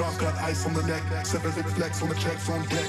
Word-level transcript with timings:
Scarf 0.00 0.18
got 0.18 0.34
ice 0.36 0.64
on 0.64 0.72
the 0.72 0.82
neck, 0.84 1.02
seven 1.26 1.52
big 1.52 1.66
flex 1.66 2.00
on 2.00 2.08
the 2.08 2.14
checks 2.14 2.48
on 2.48 2.62
deck. 2.68 2.88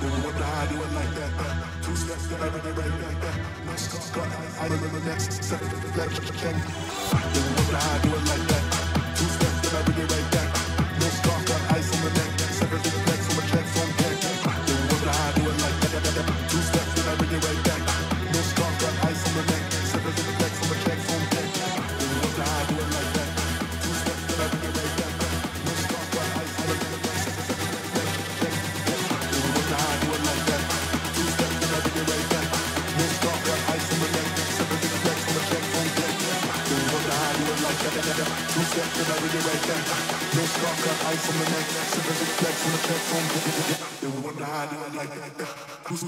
Then 0.00 0.10
what 0.22 0.36
the 0.36 0.44
high 0.44 0.66
do 0.68 0.76
it 0.76 0.92
like 0.94 1.12
that? 1.16 1.82
Two 1.82 1.96
steps 1.96 2.28
to 2.28 2.34
every 2.36 2.60
day 2.62 2.70
right 2.70 3.02
like 3.02 3.20
that. 3.20 3.78
Scarf 3.80 4.12
got 4.14 4.28
ice 4.28 4.70
on 4.70 4.92
the 4.92 5.00
neck, 5.00 5.20
seven 5.20 5.68
big 5.68 5.90
flex 5.90 6.18
on 6.20 6.24
the 6.24 6.32
check. 6.38 6.54
Then 6.54 7.46
what 7.56 7.66
the 7.66 7.76
high 7.78 7.98
do 8.02 8.08
it 8.10 8.28
like 8.28 8.46
that? 8.46 8.51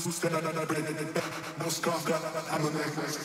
No 0.05 0.11
scarf, 0.11 2.05
I'm 2.53 2.67
a 2.67 2.71
necklace. 2.71 3.25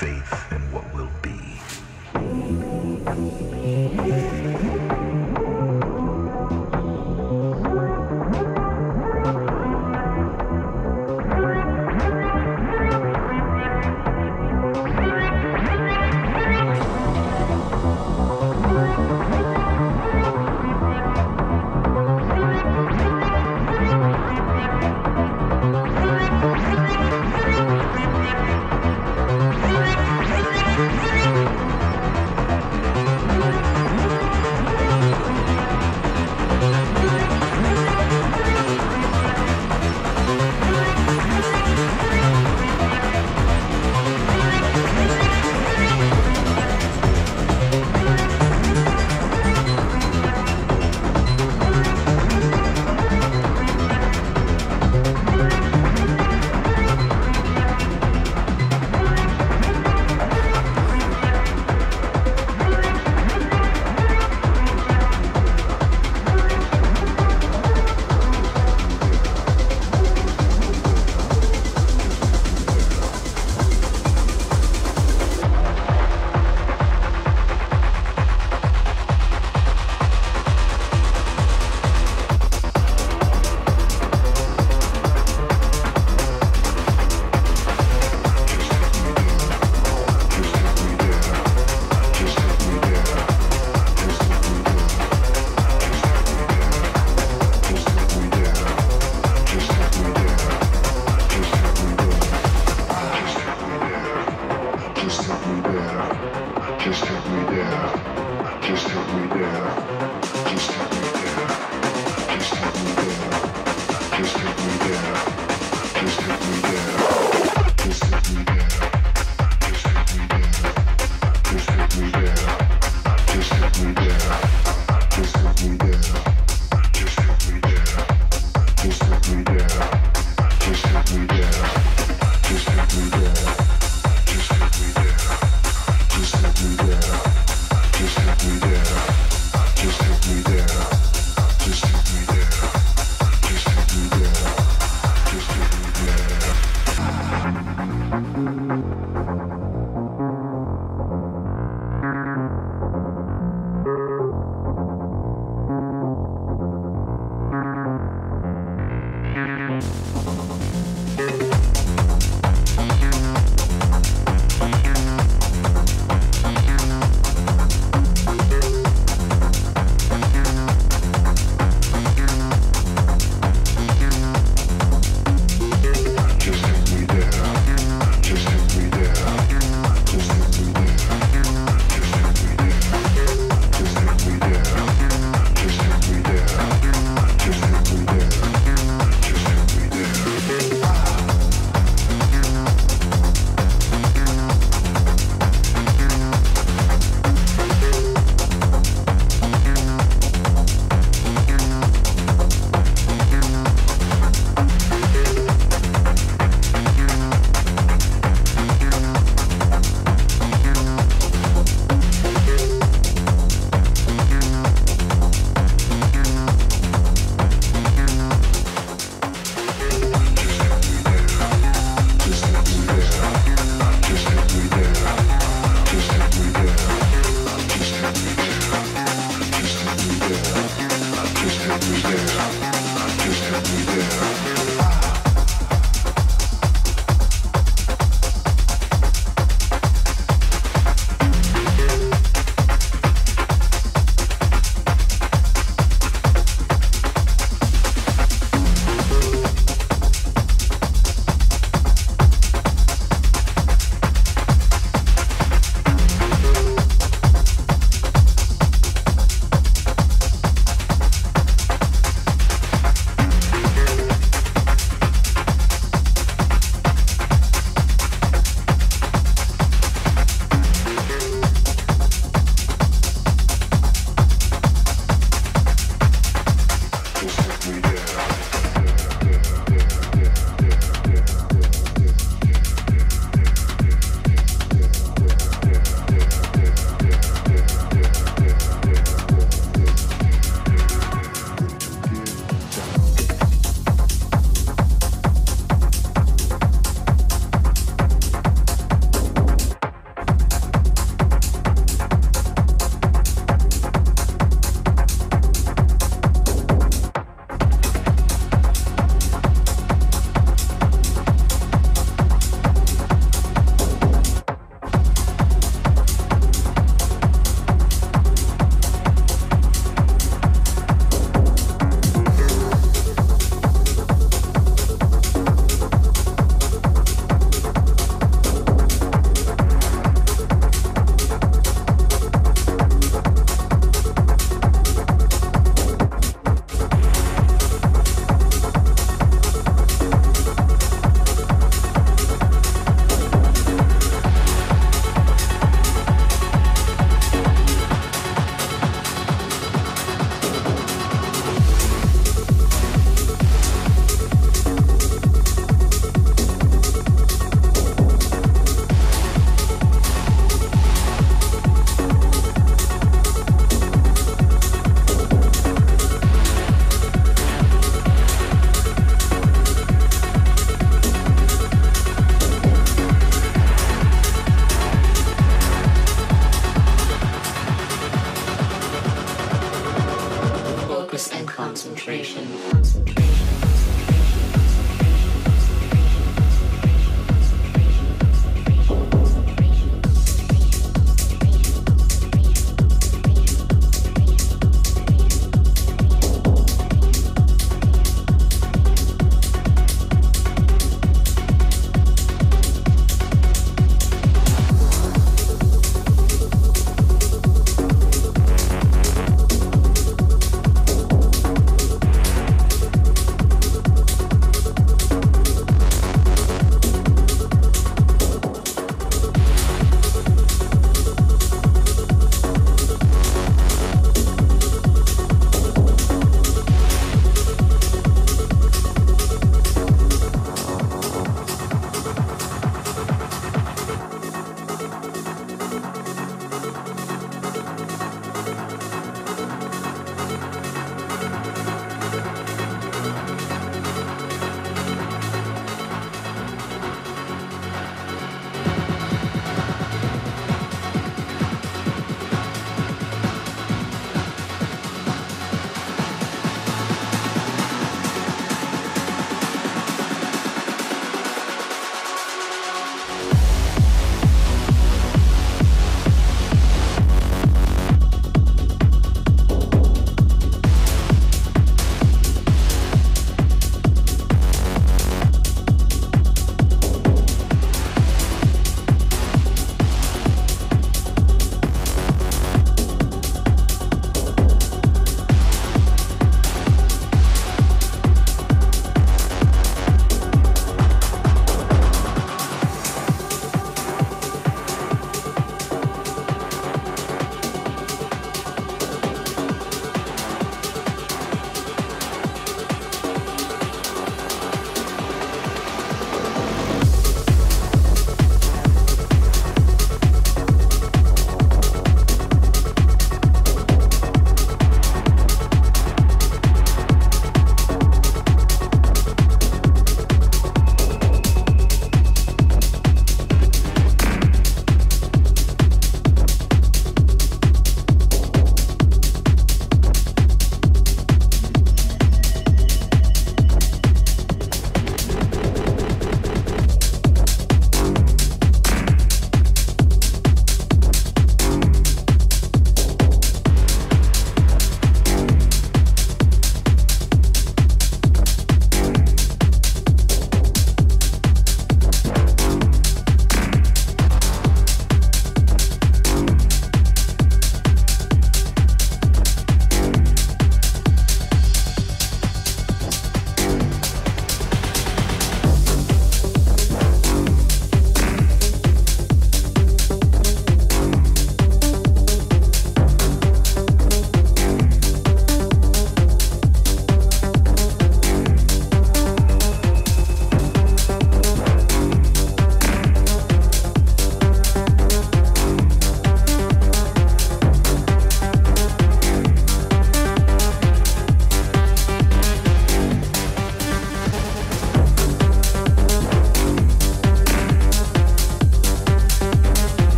Faith 0.00 0.34
in 0.50 0.60
what 0.72 0.92
will 0.92 1.10
be. 1.22 1.40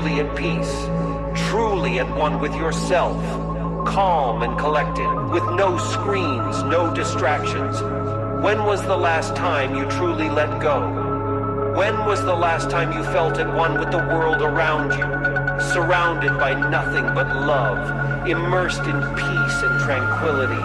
Truly 0.00 0.20
at 0.20 0.34
peace, 0.34 0.86
truly 1.48 1.98
at 1.98 2.16
one 2.16 2.40
with 2.40 2.54
yourself, 2.54 3.22
calm 3.86 4.42
and 4.42 4.58
collected, 4.58 5.06
with 5.30 5.44
no 5.50 5.76
screens, 5.76 6.62
no 6.62 6.92
distractions? 6.94 7.82
When 8.42 8.64
was 8.64 8.82
the 8.82 8.96
last 8.96 9.36
time 9.36 9.76
you 9.76 9.84
truly 9.90 10.30
let 10.30 10.58
go? 10.62 11.74
When 11.76 12.06
was 12.06 12.22
the 12.22 12.34
last 12.34 12.70
time 12.70 12.92
you 12.92 13.04
felt 13.12 13.38
at 13.38 13.54
one 13.54 13.78
with 13.78 13.90
the 13.90 13.98
world 13.98 14.40
around 14.40 14.92
you, 14.92 15.60
surrounded 15.70 16.38
by 16.38 16.54
nothing 16.54 17.04
but 17.14 17.28
love, 17.44 18.26
immersed 18.26 18.84
in 18.84 19.00
peace 19.16 19.62
and 19.62 19.80
tranquility? 19.80 20.62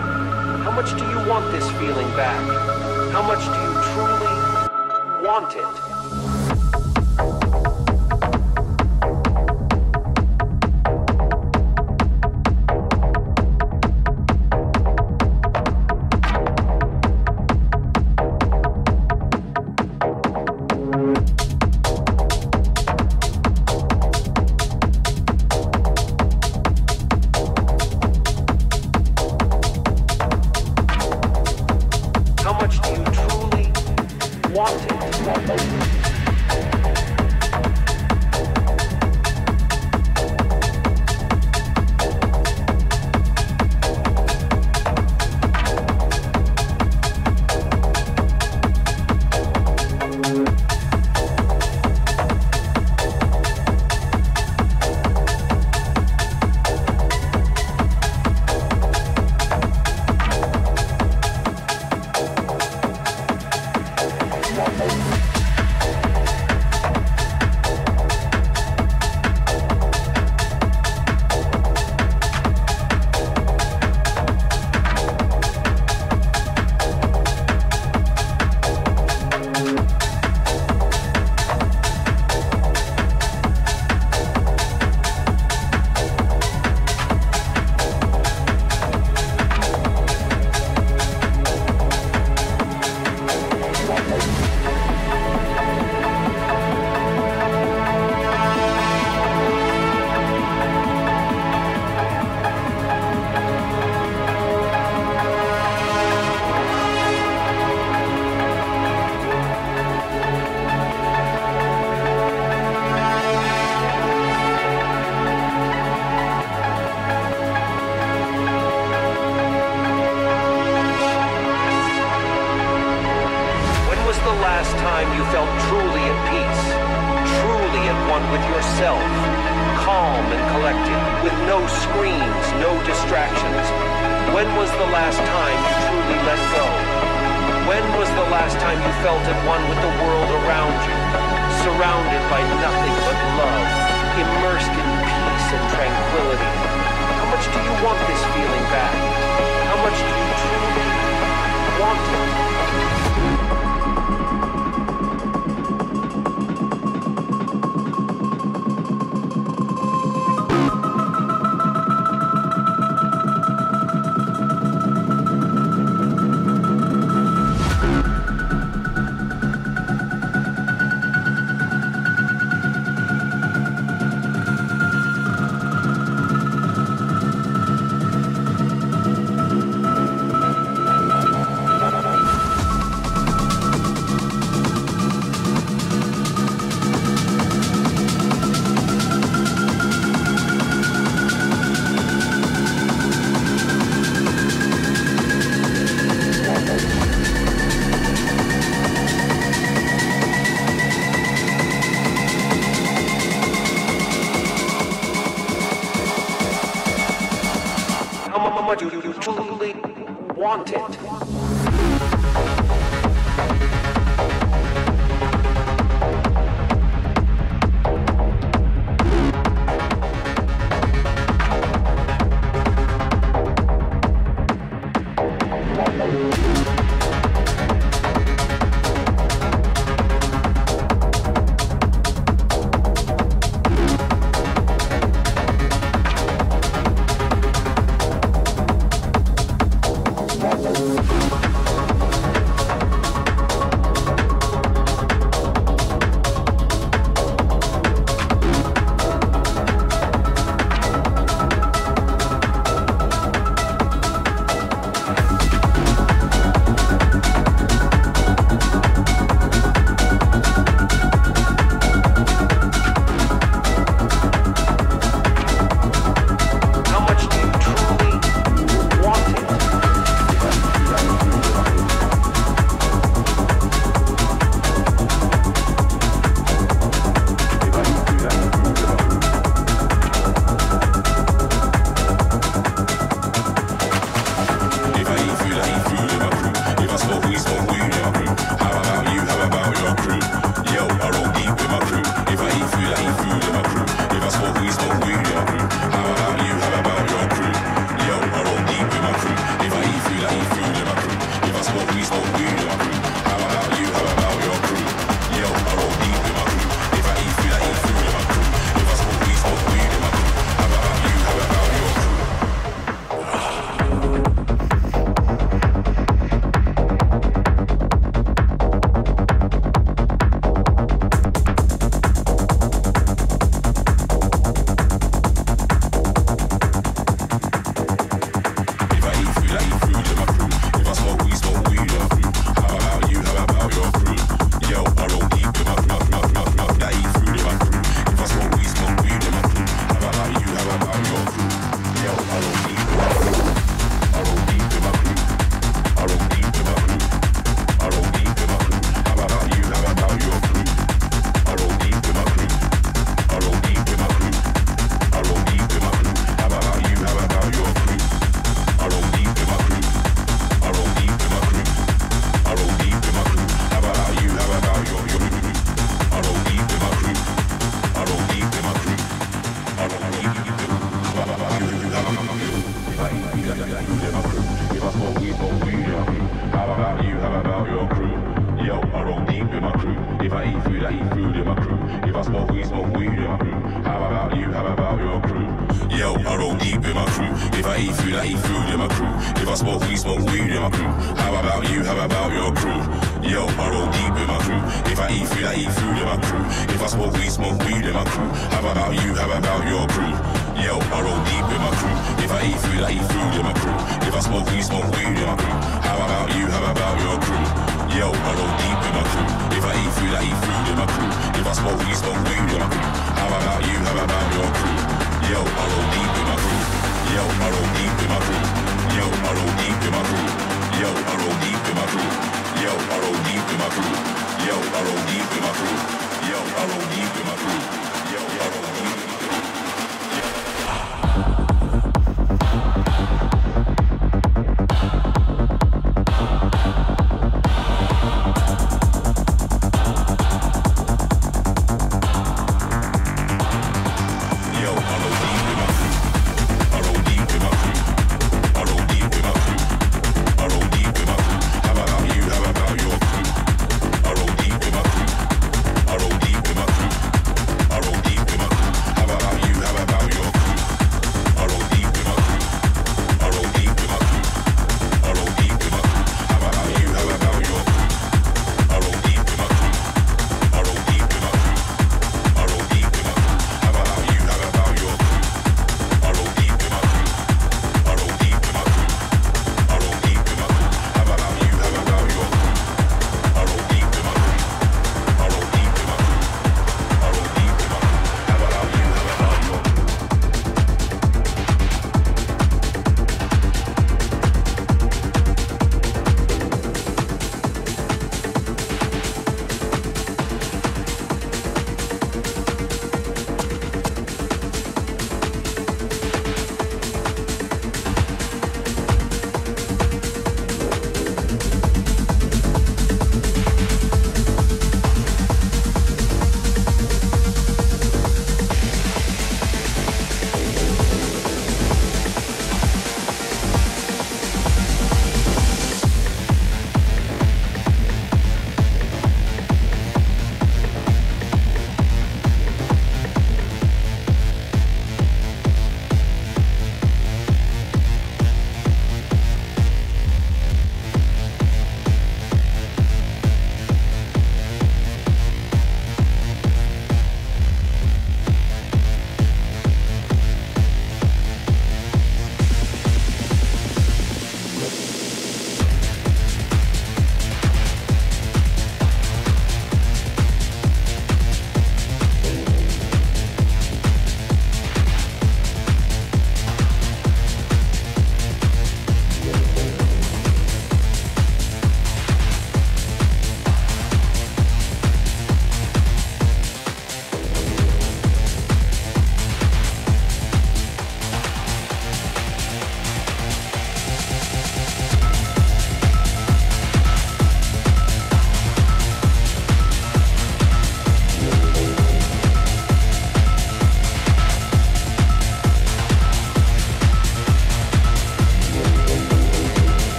How 0.63 0.71
much 0.71 0.91
do 0.97 1.03
you 1.09 1.29
want 1.29 1.51
this 1.51 1.69
feeling 1.71 2.07
back? 2.15 2.39
How 3.11 3.21
much 3.21 3.43
do 3.43 3.59
you 3.65 3.73
truly 3.91 5.27
want 5.27 5.55
it? 5.57 5.94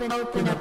open, 0.00 0.12
open 0.12 0.48
up. 0.48 0.57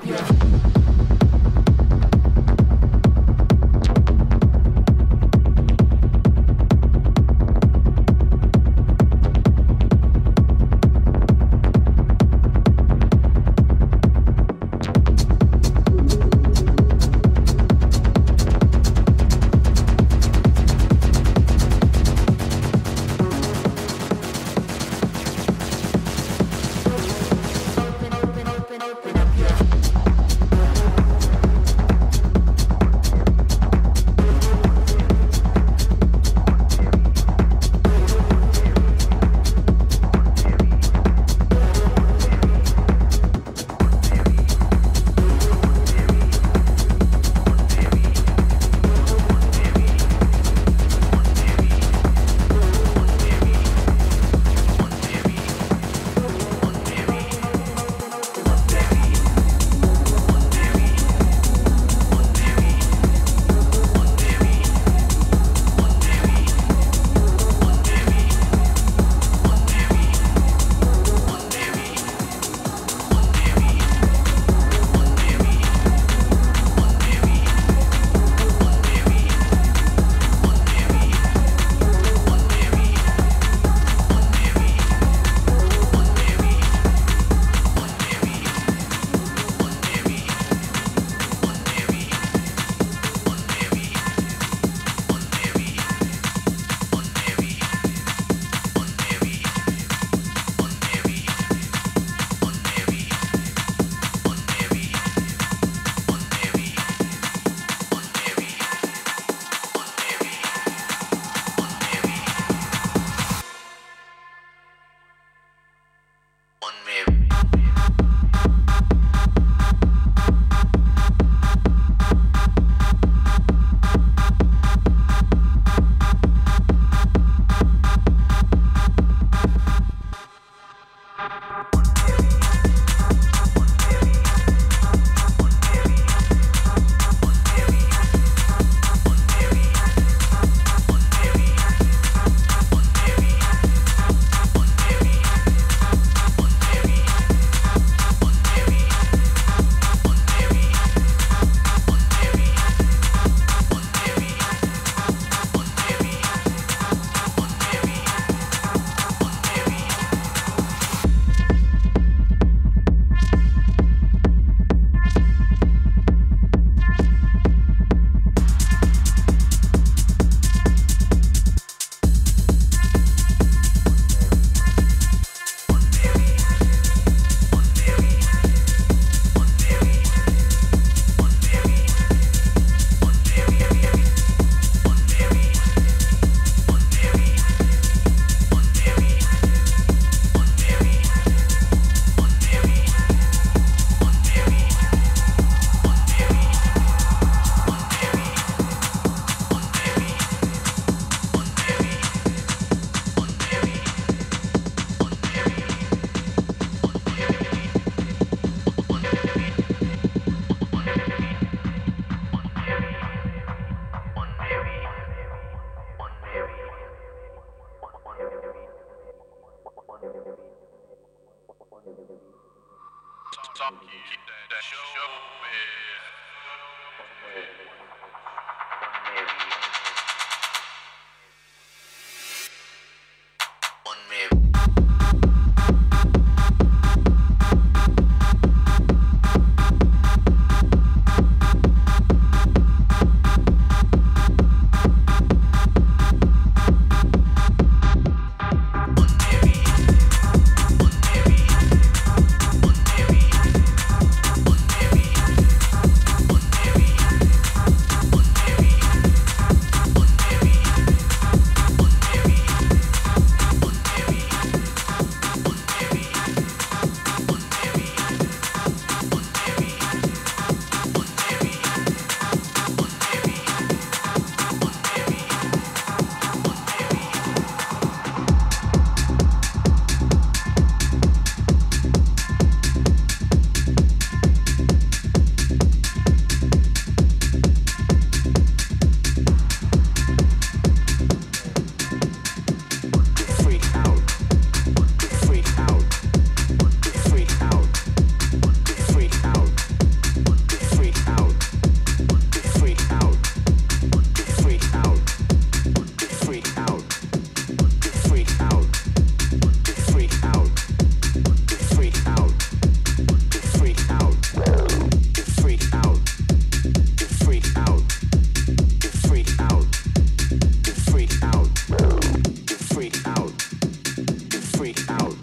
out. 324.89 325.13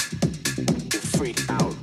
It 0.59 0.95
freaked 0.95 1.51
out. 1.51 1.74